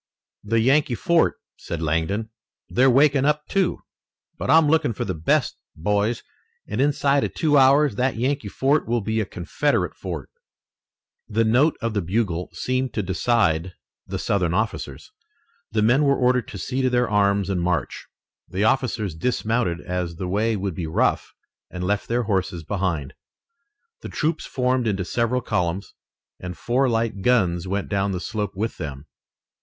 "The 0.43 0.59
Yankee 0.59 0.95
fort," 0.95 1.35
said 1.57 1.79
Langdon. 1.79 2.31
"They're 2.69 2.89
waking 2.89 3.23
up, 3.25 3.45
too. 3.47 3.83
But 4.35 4.49
I'm 4.49 4.67
looking 4.67 4.93
for 4.93 5.05
the 5.05 5.13
best, 5.13 5.57
boys, 5.75 6.23
and 6.67 6.81
inside 6.81 7.23
of 7.23 7.35
two 7.35 7.55
hours 7.55 7.97
that 7.97 8.15
Yankee 8.15 8.47
fort 8.47 8.87
will 8.87 9.01
be 9.01 9.19
a 9.19 9.27
Confederate 9.27 9.95
fort." 9.95 10.31
The 11.27 11.43
note 11.43 11.77
of 11.83 11.93
the 11.93 12.01
bugle 12.01 12.49
seemed 12.51 12.95
to 12.95 13.03
decide 13.03 13.73
the 14.07 14.17
Southern 14.17 14.55
officers. 14.55 15.11
The 15.71 15.83
men 15.83 16.01
were 16.03 16.17
ordered 16.17 16.47
to 16.47 16.57
see 16.57 16.81
to 16.81 16.89
their 16.89 17.07
arms 17.07 17.47
and 17.47 17.61
march. 17.61 18.07
The 18.49 18.63
officers 18.63 19.13
dismounted 19.13 19.81
as 19.81 20.15
the 20.15 20.27
way 20.27 20.55
would 20.55 20.73
be 20.73 20.87
rough 20.87 21.31
and 21.69 21.83
left 21.83 22.07
their 22.07 22.23
horses 22.23 22.63
behind. 22.63 23.13
The 24.01 24.09
troops 24.09 24.47
formed 24.47 24.87
into 24.87 25.05
several 25.05 25.41
columns 25.41 25.93
and 26.39 26.57
four 26.57 26.89
light 26.89 27.21
guns 27.21 27.67
went 27.67 27.87
down 27.87 28.13
the 28.13 28.19
slope 28.19 28.53
with 28.55 28.79
them. 28.79 29.05